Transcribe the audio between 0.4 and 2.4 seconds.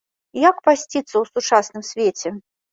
Як пасціцца ў сучасным свеце?